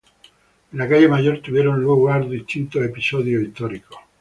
[0.73, 3.99] En la calle Mayor tuvieron lugar distintos episodios históricos.